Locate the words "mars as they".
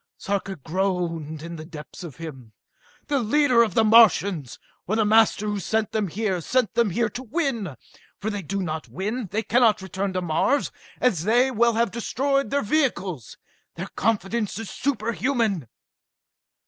10.23-11.51